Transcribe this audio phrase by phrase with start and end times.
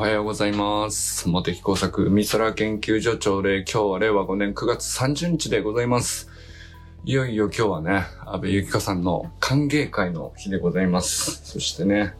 [0.00, 1.28] おはようございます。
[1.28, 6.30] 茂木工作海空研究所長で今日は令和5年9月30日でございます。
[7.04, 11.42] いよいよ今日はね、安倍ゆきかさんの歓迎会の日でございます。
[11.44, 12.14] そしてね、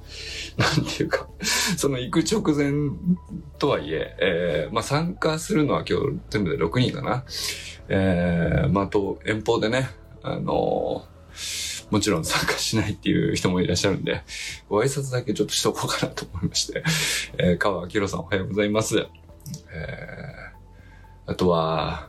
[0.58, 1.26] なんていうか、
[1.78, 2.70] その行く直前
[3.58, 7.24] とはいえ、えーまあ参加するのは今日全部で6人かな。
[7.88, 9.88] えー、まあと遠方でね、
[10.22, 11.19] あのー
[11.90, 14.22] もちろん参加しないっていう人もいらっしゃるんで、
[14.68, 16.82] ご挨拶だけちょっとしとこうかなと思いまして、
[17.38, 18.98] えー、川明さんおはようございます。
[18.98, 22.08] えー、あとは、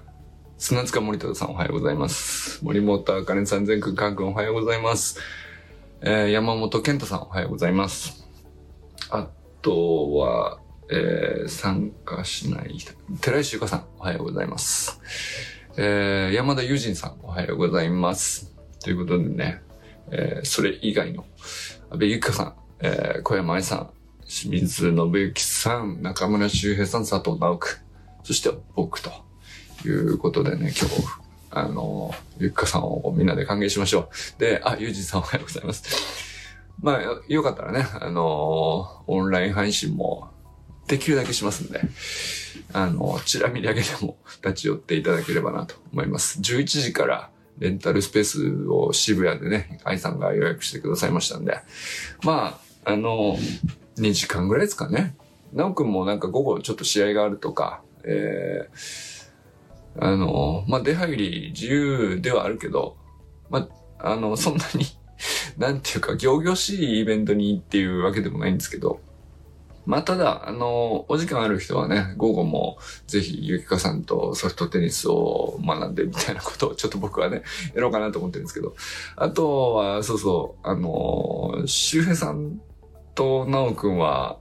[0.57, 2.63] 砂塚森田さんおはようございます。
[2.63, 5.19] 森本あかねさん、全空間くんおはようございます。
[6.01, 8.27] えー、山本健太さんおはようございます。
[9.09, 9.27] あ
[9.63, 10.59] とは、
[10.91, 14.99] えー、参加しない人、寺石ゆかさんおはようございます。
[15.77, 18.53] えー、山田友人さんおはようございます。
[18.83, 19.61] ということでね、
[20.11, 21.25] えー、それ以外の、
[21.89, 23.89] 安倍ゆきかさん、えー、小山愛さん、
[24.27, 27.81] 清水信之さん、中村修平さん、佐藤直く、
[28.23, 29.11] そして僕と
[29.85, 34.39] いうことでね、今日、あの、ゆきかさんをみんなで歓迎しましょう。
[34.39, 35.83] で、あ、ゆうじさんおはようございます。
[36.81, 40.29] まあ、よよかったらね、あの、オンライン配信も
[40.87, 41.81] できるだけしますんで、
[42.73, 46.39] あの、チラ見だけでも立ち寄っていただければなと思います。
[46.39, 51.59] 11時から、レンタルスペースを渋谷でね、愛さんが予約してくださいましたんで。
[52.23, 53.37] まあ、あの、
[53.97, 55.15] 2時間ぐらいですかね。
[55.53, 62.97] なおくんもなんか午後ちょっと試合があるとか、えー、あの、まあ、出入り自由ではあるけど、
[63.49, 63.67] ま
[63.99, 64.85] あ、あの、そんなに、
[65.57, 69.01] なんていうか、行々しいイベントにっていうわけでもないんですけど、
[69.85, 77.43] まあ、ただ、あの、お時間ある人はね、午後もぜひゆきかさんとソフトテニスを学んでみたいなことをちょっと僕はね、
[77.73, 78.75] やろうかなと思ってるんですけど、
[79.15, 82.61] あとは、そうそう、あの、周平さん
[83.15, 84.37] と直くんは、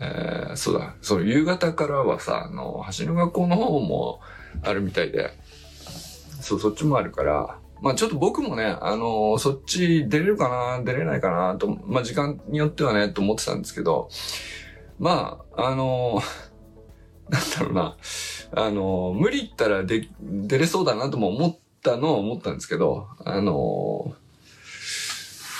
[0.00, 4.20] えー、そうだ、そう、夕方からはさ、あの、橋の学校の方も
[4.62, 5.30] あるみたいで、
[6.40, 14.10] そう、そっちもあるから、まあちょっと僕もね、あのーそっち出れるかな、出れないかな、と、まあ時間によってはね、と思ってたんですけど、
[14.98, 16.50] まあ、あのー
[17.30, 17.96] なんだろうな、
[18.52, 24.14] あのー無理言ったらで、出れそうだなとも思ったのを思ったんですけど、あの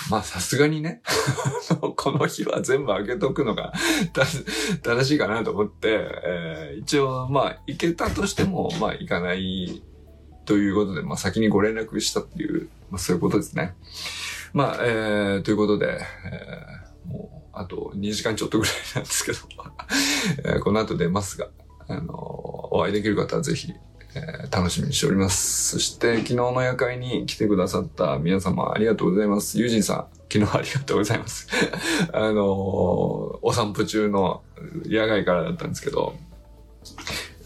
[0.09, 1.01] まあさすがにね、
[1.95, 3.71] この日は全部開けとくのが
[4.83, 9.81] 正しいかなと思って、えー一応まあ行けたとしても、まあ行かない
[10.45, 13.75] ということで、まあ先にご連絡したっていう、まあそういうことですね。
[14.53, 19.37] まあ、えー、ということで、えーもう、あと2時間ちょっとぐらいなんですけど、
[20.53, 21.47] えーこの後出ますが、
[21.87, 22.13] あの
[22.71, 23.73] お会いできる方はぜひ、
[24.15, 25.69] えー楽しみにしております。
[25.69, 29.57] そして、昨日の夜会に来てくださった皆様ありがとうございます。
[29.57, 31.47] ユージンさん、昨日ありがとうございます。
[32.11, 32.43] あの
[33.41, 34.43] お散歩中の
[34.85, 36.13] 野外からだったんですけど、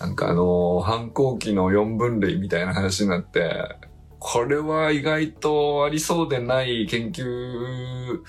[0.05, 3.75] なんかあの反抗期の4分類みたいな話になって、
[4.19, 8.21] これは意外とありそうでない研究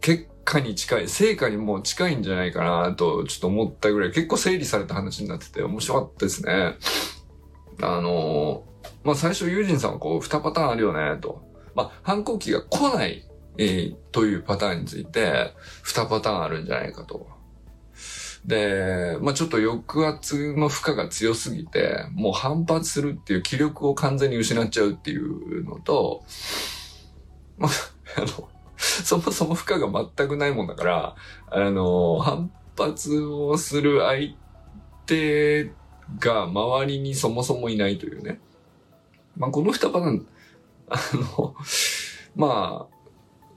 [0.00, 6.76] 結果に近い、成果にもう近いんじゃないかなとちょっと思ったぐらい結構整理された話になってて面白かったですね。
[7.82, 8.62] あの
[9.02, 11.42] まあ最初ユージンさんはこう2パターンあるよねと。
[11.74, 13.26] まあ反抗期が来ない、
[13.58, 15.52] えーというパターンについて
[15.84, 17.35] 2パターンあるんじゃないかと。
[18.46, 26.24] で、まあちょっと抑圧の負荷が強すぎて、もう反発するっていう気力を完全に失っちゃうっていうのと、
[27.58, 27.70] まあ、
[28.18, 31.16] あの、そもそも負荷が全くないもんだから、
[31.50, 34.34] あの、反発をする相
[35.06, 35.72] 手
[36.20, 38.40] が周りにそもそもいないというね。
[39.36, 40.26] まあこの2パターン、
[40.88, 40.96] あ
[41.36, 41.54] の、
[42.36, 42.96] まあ、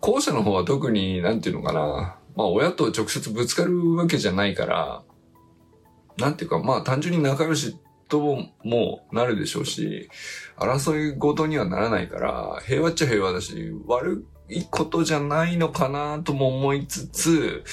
[0.01, 5.03] 後者の方は特に、なんていうのかな、まあ親と直接ぶつかるわけじゃないから、
[6.17, 7.77] なんていうかまあ単純に仲良し
[8.07, 10.09] ともなるでしょうし、
[10.57, 17.65] 争いごとにはならないから、平和っちゃ平和だし、悪いことじゃないのかなとも思いつつ、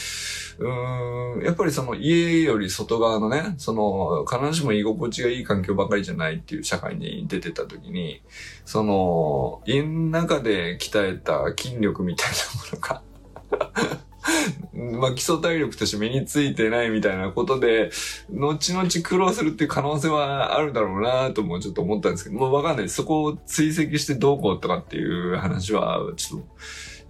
[0.58, 8.20] うーん、やっぱりその家より外側のね、その必ずしも居心地がいい環境ばかりじゃないっていう社会に出てた時に、
[8.64, 13.96] その家の中で鍛えた筋力みたいなものが、
[14.98, 17.90] まあ基礎体力として身についてないみたいなことで、
[18.30, 22.88] 後々苦労するっていう可能性はあるだろうなともちょっと思ったんですけど、もうわかんない。
[22.88, 26.46] そこを追跡してどうこうとかっていう話は、ちょっと、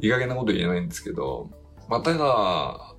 [0.00, 1.50] いい加減なこと言えないんですけど、
[1.88, 2.94] まあ、ただ、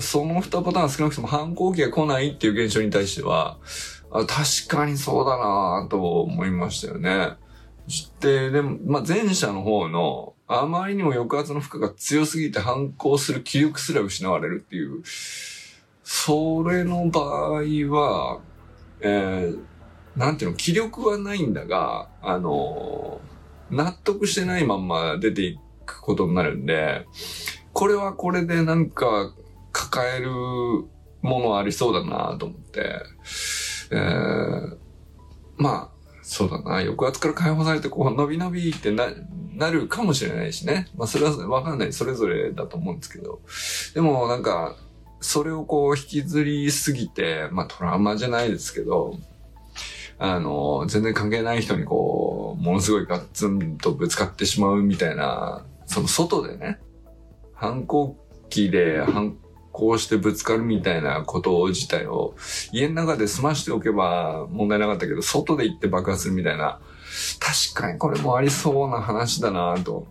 [0.00, 3.58] その2パターン少なくとも反抗期が来ないっていう現象に対しては、
[4.10, 7.36] あ確かにそうだなと思いましたよね。
[8.20, 15.02] で、でも、まあ、前者の方の、あまりにも抑圧の負荷が強すぎて反抗する気力すら失われるっていう、
[16.02, 18.40] それの場合は、
[19.02, 19.58] えー、
[20.16, 27.04] なんていうの、気力はないんだが、あのー、納得してないまんま出ていくことになるんで、
[27.74, 29.34] これはこれでなんか
[29.70, 30.30] 抱える
[31.20, 33.02] ものありそうだなと思って、
[33.90, 34.76] えー、
[35.58, 39.08] まあ、そうだな、抑圧から解放されてこう、伸び伸びってな、
[39.58, 40.88] なるかもしれないしね。
[40.96, 41.92] まあ、それはわかんない。
[41.92, 43.40] それぞれだと思うんですけど。
[43.94, 44.76] でも、なんか、
[45.20, 49.18] それをこう、引きずりすぎて、まあ、トラウマじゃないですけど、
[50.18, 56.78] あの、全然関係ない人にこう、ものすごいガッツンとぶつかってしまうみたいな、その外でね、
[57.54, 58.16] 反抗
[58.48, 59.36] 期で反
[59.72, 62.34] こうしてぶつかるみたいなこと自体を
[62.72, 66.80] 家の中で済ましておけば問題なかったけど、外で行って爆発するみたいな、
[67.38, 70.06] 確かにこれもありそうな話だなと、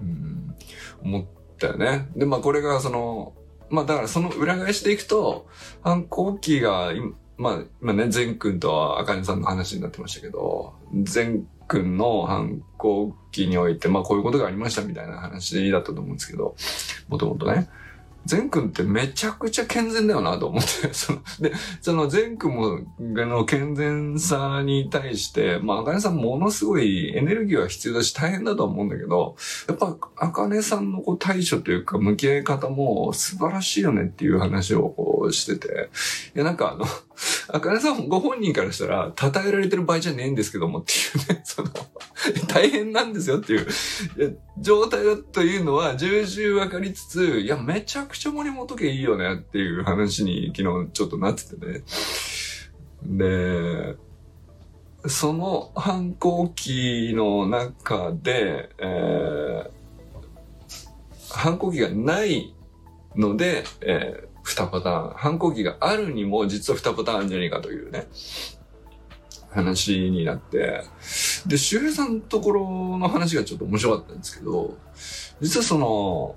[0.00, 0.54] うん、
[1.02, 1.24] 思っ
[1.58, 2.08] たよね。
[2.16, 3.32] で、まあこれがその、
[3.70, 5.46] まあだからその裏返しでいくと、
[5.82, 6.92] 反抗期が、
[7.36, 16.56] まあ今ね、善くんとあかねさんの話になってましたけど、善くんの反抗期において、まあこういうことがありましたみたいな話だったと思うんですけど、
[17.08, 17.68] もともとね。
[18.28, 29.34] 全くんってめちゃくちゃ健全だよなと思って、 その、で、その善くんも、の健全さに対して、まあ、あかねさんものすごいエネルギーは必要だし大変だと思うんだけど、
[29.66, 35.90] やっぱ、あかねさんのこう対処というか向き合い方も素晴らしいよねっていう話をこうしてて、
[36.34, 36.84] いや、なんかあの、
[37.48, 41.70] あかねさんご本人からしたら、称えられてる場合じゃねえんですけどもっていうね、 その、
[42.48, 43.66] 大変なんですよっていう
[44.58, 51.82] 状態だというのは重々わかりつつ、いや、めちゃくちゃ森本家いいよねっていう話に昨日ちょっとなっててね。
[53.04, 53.96] で、
[55.06, 59.70] その反抗期の中で、えー、
[61.30, 62.54] 反抗期がない
[63.14, 65.14] ので、えー、二パターン。
[65.14, 68.06] 反抗期があるにも実は二パターンあるんじゃねえかというね、
[69.50, 70.84] 話になって、
[71.46, 74.76] で、周平さんのところの話がちょっと面白かったんですけど、
[75.40, 76.36] 実はその、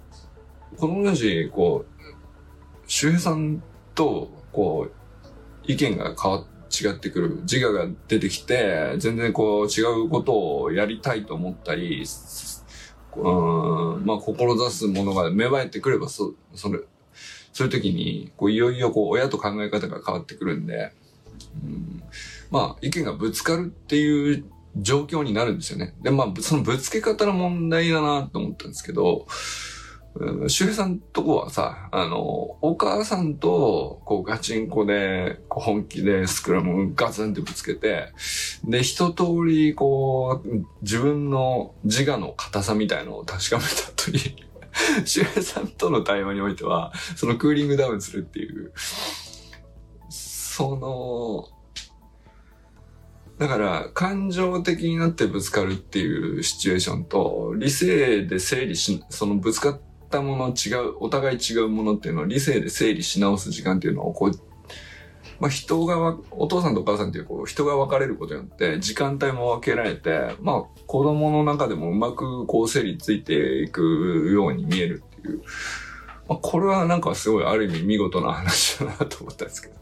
[0.77, 2.03] この同じ、こう、
[2.87, 3.63] 周平さん
[3.95, 4.91] と、こう、
[5.65, 7.39] 意見が変わっ違ってくる。
[7.41, 12.05] 自我が出てきて、全然こう、違うことをやりたいと思ったり、
[13.17, 13.19] う
[13.99, 16.79] ん、まあ、志すものが芽生えてくれば、そ、それ、
[17.53, 20.93] そういう時に、こう、いよいよこう、親と考え方が変わってくるんで、
[21.63, 22.03] うん、
[22.49, 24.45] まあ、意見がぶつかるっていう
[24.77, 25.93] 状況になるんですよね。
[26.01, 29.27] で、まあ、そのぶつけ方の問題だなと思ったんですけど、
[30.49, 32.17] 周平さんとこはさ、あの、
[32.61, 38.09] お母さんと、こう、ガチンコで、こう、本気でスクラムガツンってぶつけて、
[38.65, 44.50] で、一通り、こう、自分の自我の硬さみたいのを確かめた後に、
[45.05, 48.71] 周平さんとの対話においては、そのクーリングダウンするっていう、
[50.09, 51.47] その、
[53.37, 59.81] だから、感情的になってぶつかるっていうシチュエーションと、理性で整理し、そのぶつかっ
[60.11, 64.50] たもの違う、お互い違うものっていうのを理性で整理し直す時間っていうのを、こう、
[65.41, 75.41] まあ人が、お父さんとお母さんっていうこう人が分かれることによって時間帯も分けられて、まあ子供の中でもうまくこう整理ついていくように見えるっていう。
[76.29, 79.75] まあこれはなんかすごいある意味見事な話だなと思ったんですけど。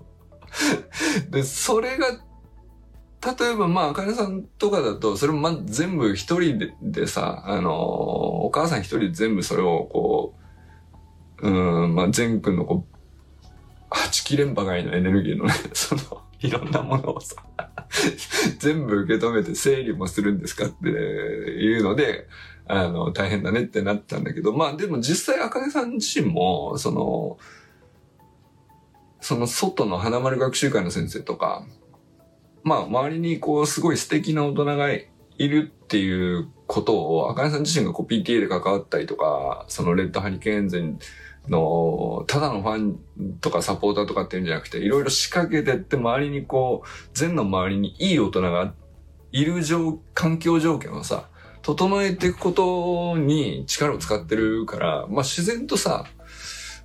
[1.30, 2.08] で、それが
[3.22, 10.36] 例えば、まあ、あかねさんとかだと、それもま、全部一人ででさ、あのー、お母さん一人で全部それを、こ
[11.42, 12.99] う、うん、まあ、全くんのこう、
[13.90, 16.02] 八切れんばがいのエネルギーのね、 その、
[16.42, 17.36] いろんなものをさ、
[18.60, 22.28] 全部受け止めて整理もするんですかっていうので、
[22.68, 27.38] あの、大変だねってなったんだけど、まあでも実際、あかねさん自身も、その、
[29.22, 31.66] その外の花丸学習会の先生とか、
[32.64, 35.08] まあ、周りにこう、すごい素敵な大人がい
[35.40, 41.00] るっていうことを、あかねさん自身がこう PTA で関わったりとか、そのレッドハリケーンゼン
[41.50, 43.00] の、ただのファン
[43.42, 48.74] とかサポーターとかっていうんじゃなくて、いろいろ仕掛けてって周りにこう、全の周りにいい大人が
[49.32, 51.30] いる状、環境条件をさ、
[51.62, 56.06] 整えていくことに力を使ってるから、まあ自然とさ、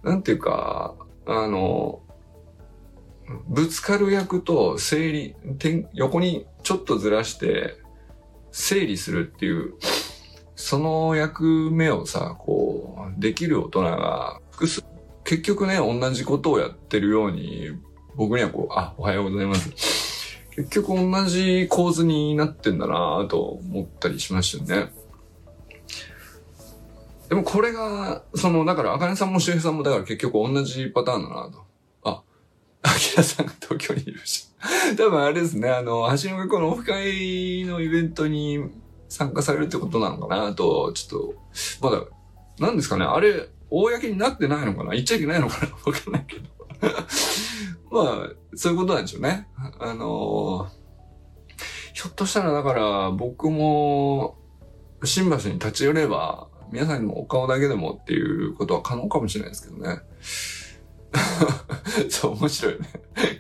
[0.02, 0.94] なんていうか、
[1.26, 2.00] あの、
[3.48, 5.36] ぶつかる役と整理、
[5.94, 7.78] 横にちょっとずらして
[8.52, 9.74] 整理するっていう、
[10.56, 14.40] その役目をさ、こう、できる大人が、
[15.24, 17.70] 結局ね、同じことをやってるように、
[18.14, 19.70] 僕にはこう、あ、おはようございます。
[20.56, 24.92] 結局同じ構図になってんだなと思ったりしましたよね。
[27.28, 31.64] でもこれが、その、だから、あかねさんも周平さんもだから結局同じパターンだなと。
[32.04, 32.22] あ、
[33.16, 34.48] 明さんが東京にいるし。
[34.96, 38.60] 多分あれですね、あの、橋の学校のオフ会のイベントに
[39.08, 41.34] 参加されるってことなのかなと、ちょ
[41.80, 42.04] っと、まだ、
[42.58, 43.48] なんですかね、あれ、
[43.82, 44.92] 公になってないのかな？
[44.92, 45.72] 言っちゃいけないのかな？
[45.84, 46.44] わかんないけど。
[48.04, 49.48] まあ、そういうことなんでしょうね。
[49.78, 50.68] あの
[51.92, 54.36] ひょっとしたらだから僕も
[55.04, 60.00] 新橋に立ち寄れば皆さんにもお顔だけでもっていうことは可能かもしれないですけどね。
[62.10, 62.88] そう、面白いね。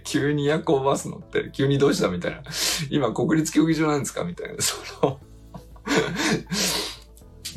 [0.04, 2.42] 急に夜行バス乗って、急にどうしたみたいな。
[2.90, 4.22] 今国立競技場なんですか？
[4.22, 4.62] みたいな。
[4.62, 5.18] その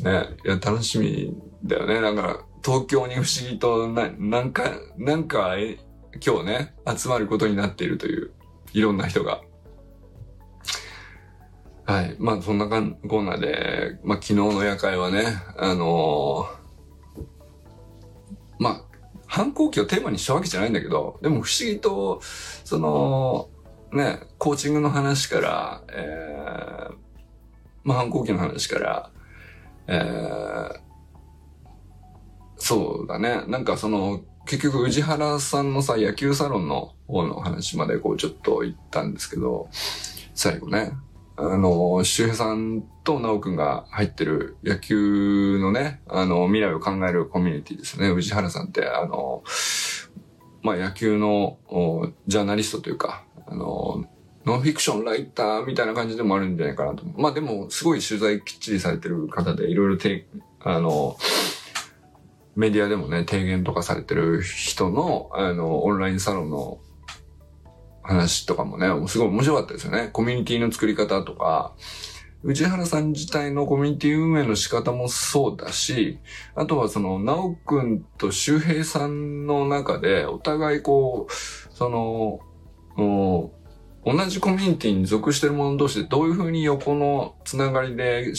[0.02, 1.32] ね、いや、楽しみ
[1.62, 2.00] だよね。
[2.00, 5.56] なんか、東京に不思議とな、なんか、なんか、
[6.24, 8.32] 今日ね、集まることになっているという、
[8.72, 9.40] いろんな人が。
[11.86, 12.16] はい。
[12.18, 15.24] まあ、そんなかんコーナーで、まあ、昨日の夜会はね、
[15.56, 17.22] あのー、
[18.58, 18.82] まあ、
[19.26, 22.20] 反抗期をテーマにしたわけじゃないんだけど、でも不思議と、
[22.64, 23.48] その、
[23.92, 26.94] ね、コーチングの話から、えー、
[27.84, 29.10] まあ、反抗期の話から、
[29.86, 30.87] えー、
[32.58, 33.42] そうだね。
[33.46, 39.68] なんかその、結局、宇治原さんのさ、野球サロンの方の話までこうちょっと言ったんですけど、
[40.34, 40.92] 最後ね、
[41.36, 48.08] あの、周平さんと直くんが入ってる野球のね、あの、未来を考えるコミュニティですね。
[48.08, 49.44] 宇治原さんって、あの、
[50.62, 51.58] まあ、野球の
[52.26, 54.04] ジャーナリストというか、あの、
[54.44, 57.04] ノンフィクションライターみたいな感じでもあるんじゃないかなと。
[57.16, 60.26] まあでも、すごい取材きっちりされてる方で、いろいろて、
[60.60, 61.16] あの、
[62.58, 66.80] メディアでもね、提言とかされてる人の、あの、オンラインサロンの
[68.02, 70.10] 話とかもね、すごい面白かったですよね。
[70.12, 71.76] コミュニティの作り方とか、
[72.42, 76.18] 内原さん自体のコミュニティ運営の仕方もそうだし、
[76.56, 82.40] あとはその、なおくんと周平さんの中で、お互いこう、その、
[82.96, 88.32] 同じコミュニティに属してる者同士でどういうふうに横のつながりで、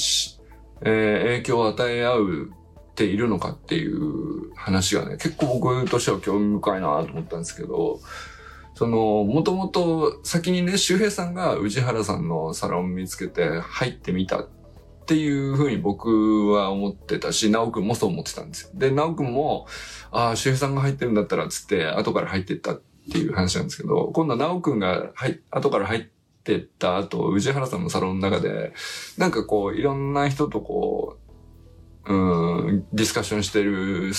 [0.82, 2.52] えー、影響を与え合う
[3.00, 8.02] ているのかっていう話がね、結構僕としては興味深いなと思ったんですけど、
[8.76, 14.48] その、もともと先にね、周平さんが宇治原さんのサロン見つけて入ってみたっ
[15.06, 18.72] ていうふうに僕は思ってたし、直くんもそう思ってたんですよ。
[18.74, 19.66] で、直くんも、
[20.12, 26.04] ああ、周平さんが入ってるんだったらつって後から入ってったっていう話なんですけど、今度は直くんが入、後から入っ
[26.44, 28.74] てった後、宇治原さんのサロンの中で、
[29.18, 31.29] なんかこう、いろんな人とこう、
[32.06, 34.12] うん、ディスカッションしてる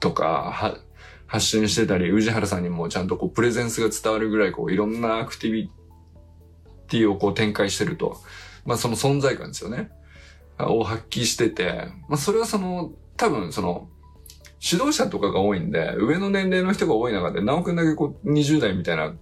[0.00, 0.76] とか、
[1.26, 5.70] 発信してたり、宇治原さんにもちゃんとこう、プレゼンスが伝わるぐらい、こう、いろんなアクティビ
[6.88, 8.18] ティをこう、展開してると。
[8.64, 9.90] まあ、その存在感ですよね。
[10.58, 13.88] を発揮してて、まあ、それはその、多分その、
[14.60, 19.14] 指導者とかが多いんで、上の年齢の人が多い中で、直くんだけこう、20代みたいな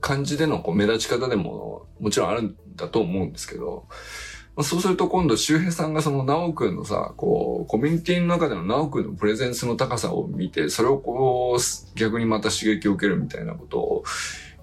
[0.00, 3.86] 感じでのこう目立ち方でも、もちろんあるんだと思うんですけど、
[4.62, 14.04] そうすると今度周平さんがその直くんのさ、こう、コミュニティの中での直くんのプレゼンスの高さを見て、それをこう、逆にまた刺激を受けるみたいなことを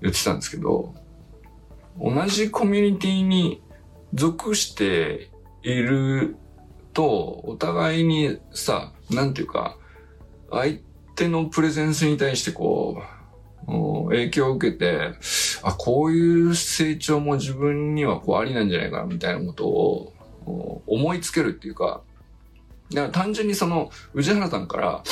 [0.01, 0.95] 言ってたんですけど、
[1.99, 3.61] 同じコミュニティに
[4.13, 5.29] 属して
[5.61, 6.37] いる
[6.93, 9.77] と、お互いにさ、なんていうか、
[10.49, 10.79] 相
[11.15, 13.20] 手のプレゼンスに対してこう、
[13.67, 15.13] 影響を受けて、
[15.63, 20.13] あ、こういう成長も自分にはこうありなんじゃないかなみたいなことを
[20.87, 22.01] 思いつけるっていうか、
[22.93, 25.03] だから単純にその、宇治原さんから、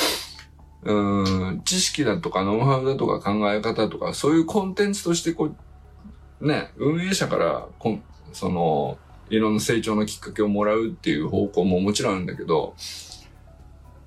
[0.82, 5.50] うん、知識だとかノウハウだとか考え方とか、そういうコンテンツとしてこ
[6.40, 7.98] う、ね、運営者からこ、
[8.32, 12.74] その、いろんな成長のきっかけをもらうっていう方向ももちろんあるんだけど、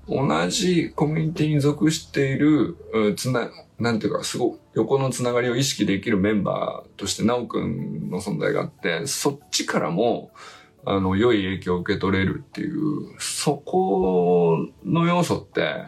[0.08, 2.76] 同じコミュニティに属している、
[3.16, 10.30] つな、なんていうか、すごく横のつながりを意識できるメンバーとして、なおくんの存在があって、そっちからも、
[10.84, 15.84] あの、良い影響を受け取れるっていう、そこの要素って、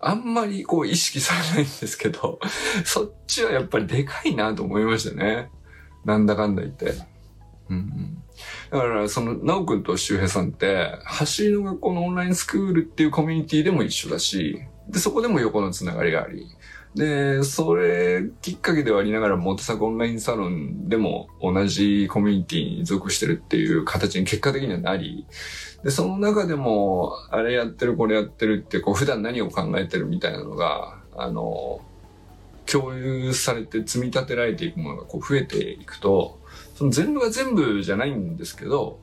[0.00, 2.38] あんまりこう意識されないんですけど、
[2.84, 5.50] そっちはやっぱりでかいなと思いましたね。
[6.04, 6.94] なんだかんだ言って。
[7.70, 8.23] うん、うん。
[8.70, 16.46] だから、その、なおくんと周平さんって、走りの学校のオンラインスクールっていうコミュニティでも一緒だし、で、そこでも横のつながりがあり、
[16.94, 25.26] で、それきっかけではありながら、モテサコオンラインサロンでも同じコミュニティに属してるっていう形に結果的にはなり、
[25.82, 31.80] で、その中でも、あれやってる、これやってるって、こう、普段何を考えてるみたいなのが、あの、
[32.66, 36.40] 共有されて積み立てられていくものがこう増えていくと、
[36.74, 39.00] その全部が全部じゃないんですけど、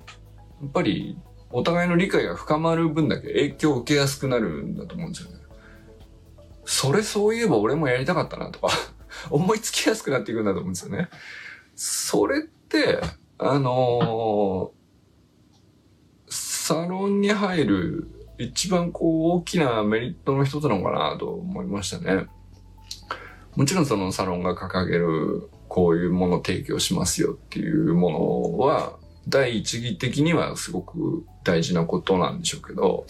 [0.62, 1.18] やっぱり
[1.52, 5.38] お互いの理解が深まる分だけ影響を受けやすくなるんだと思うんですよね。
[6.66, 8.70] それそういえば俺もやりたかったなとか
[9.30, 11.10] 思いつきやすくなっていくんだと思うんですよね。
[11.76, 13.02] それって、
[13.38, 14.82] あのー
[16.72, 22.28] サロンに入る一番こう大きなメリットの一つなのかなと思いましたね。
[23.58, 28.98] もちろんそのサロンが掲げるこういうものを提供しますよっていうものは
[29.30, 33.06] 第一義的にはすごく大事なことなんでしょうけど、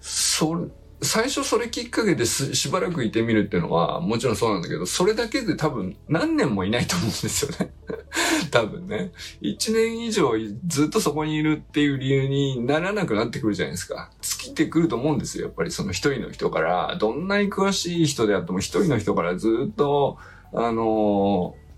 [0.00, 0.64] それ、
[1.02, 7.70] 最初それきっかけでしばらくいてみるっていうのはもちろんそうなんだけど、それだけで多分何年もいないと思うんですよね。
[8.50, 9.12] 多分ね。
[9.42, 10.32] 一年以上
[10.66, 14.10] ずっとそこにいるっていう理由にならなくなってくるじゃないですか。
[14.22, 15.44] 尽きてくると思うんですよ。
[15.44, 20.16] やっぱりその一人の人から、どんなに詳しい人であっても一人の人からずっと、
[20.52, 21.68] あのー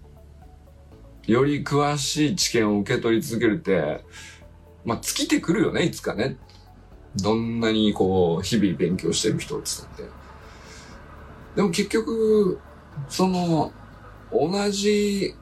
[1.27, 4.05] より詳しい知見を受け取り続けるって、
[4.85, 6.37] まあ、尽きてくるよね、いつかね。
[7.23, 10.15] どんなにこう、日々勉強してる人って言って。
[11.57, 12.59] でも結局、
[13.09, 13.73] その、
[14.33, 15.35] 同じ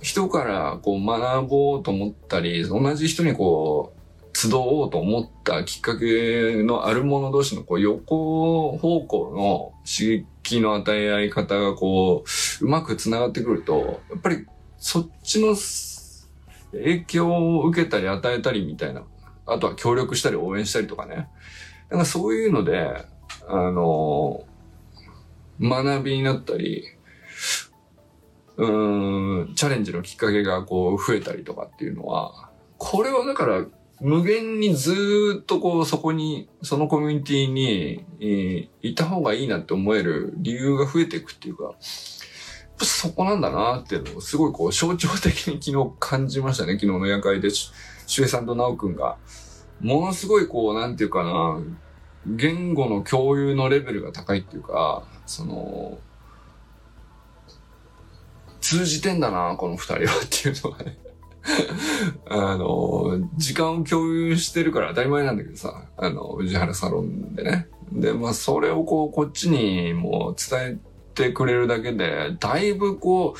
[0.00, 3.95] 人からこう学ぼうと思ったり、同じ人にこう、
[4.38, 12.22] 集おうと思ったきっかけのある者同士のこう横方向の刺激の与え合い方がこ
[12.60, 15.56] う、うまく繋がってくると、やっぱりそっちの
[16.72, 19.04] 影響を受けたり与えたりみたいな、
[19.46, 21.28] あとは協力したり応援したりとかね。
[21.88, 23.06] なんかそういうので、
[23.48, 24.44] あの、
[25.58, 26.84] 学びになったり、
[28.58, 33.64] うーん、チャレンジのきっかけがこう増えたりとかっていうのは、これはだから
[34.00, 46.74] 無限にずっとこうそこに、そのコミュニティに、えーいた方がいいなって思える理由が増えていくっていうか、そこなんだなっていうのをすごいこう象徴的に昨日感じましたね。
[46.74, 47.72] 昨日の夜会で、し
[48.06, 49.16] しゅえさんとなおくんが。
[49.80, 51.60] ものすごいこう、なんていうかな、
[52.26, 55.98] 言語の共有のレベルが高いっていうか、その、
[58.60, 60.98] 通じてんだな、この二人はっていうのがね。
[62.28, 67.68] あの、時間を共有してるから当たり前なんだけどさ、あの、宇治原サロンでね。
[67.92, 70.78] で、まあ、それをこう、こっちにもう伝え
[71.14, 73.38] てくれるだけで、だいぶこう、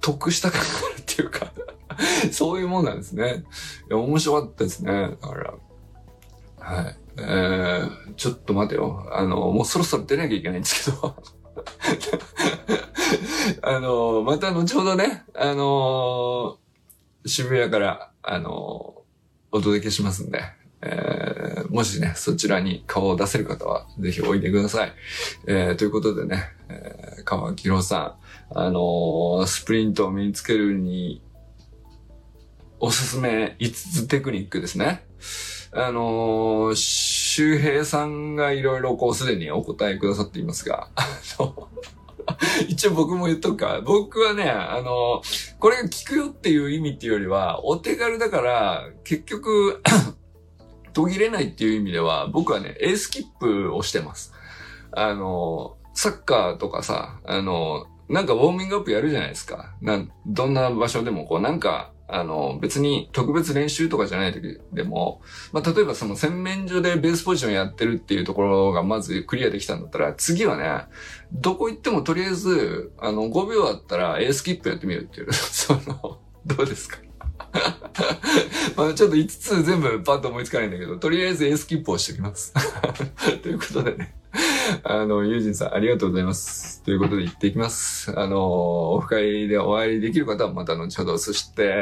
[0.00, 1.52] 得した感があるっていうか、
[2.30, 3.44] そういうもんなんですね。
[3.88, 5.16] いや、面白かったですね。
[5.20, 5.54] だから、
[6.58, 6.96] はい。
[7.18, 9.06] えー、ちょっと待てよ。
[9.10, 11.16] あの、もうそろそろ出なきゃいけないんですけど。
[13.62, 16.58] あの、また後ほどね、あの
[17.26, 19.02] 渋谷から、あの
[19.52, 20.42] お届けしますんで、
[20.82, 24.92] えーもしね、そちらに顔を出せる方は、ぜひおいでください。
[25.46, 28.16] えーということでね、えー川木郎さ
[28.52, 31.22] ん、あのスプリントを身につけるに、
[32.78, 33.72] おすすめ5
[34.04, 35.04] つテクニックですね。
[35.72, 41.06] あの周平さんがいろいろこうすでにお答えくださっていますが、あ
[41.38, 41.68] の、
[42.76, 43.80] 一応僕も言っとくか。
[43.80, 45.22] 僕はね、あの、
[45.58, 49.82] これが効くよっていう意味っていうよりは、お手軽だから、結局、
[50.92, 54.34] 途切れないっていう意味では、僕はね、エースキップをしてます。
[54.92, 59.74] あの、サッカーとかさ、あの、なんかウォーミングアップやるじゃないですか。
[59.80, 65.20] なん、どんな場所でも、こう、なんか、あの、別に特別練習とかじゃない時でも、
[65.52, 70.86] まあ、例えばその洗面所でベースポジションやってるっていうところがまずクリアできたんだったら、次はね、
[71.32, 76.98] どこ行ってもとりあえず、あの、5秒あったらエースキップやってみるっていう、 その、どうですか？
[78.76, 82.52] まあちょっと5つ全部パッと思いつかないんだけど、とりあえずエースキップをしておきます。
[83.42, 84.14] ということでね。
[84.84, 86.82] あの、ユージンさんありがとうございます。
[86.82, 88.12] ということで行ってきます。
[88.18, 91.74] あの、オフ会でお会いできる方はまた後ほど、そして、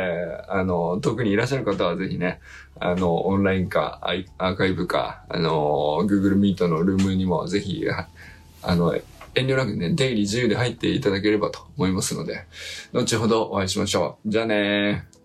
[0.48, 2.40] あの、特にいらっしゃる方はぜひね、
[2.80, 7.84] あの、オンラインか、アーカイブか、あの、Google Meet のルームにもぜひ、
[8.62, 8.94] あの、
[9.34, 12.44] 遠慮なくね、出入り自由で入っていただければと思いますので、
[12.92, 14.30] 後ほどお会いしましょう。
[14.30, 15.23] じゃあねー。